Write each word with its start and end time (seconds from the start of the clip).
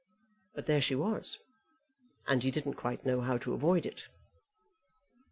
But 0.55 0.65
there 0.65 0.81
she 0.81 0.95
was, 0.95 1.37
and 2.27 2.41
he 2.41 2.49
didn't 2.49 2.73
quite 2.73 3.05
know 3.05 3.21
how 3.21 3.37
to 3.37 3.53
avoid 3.53 3.85
it. 3.85 4.07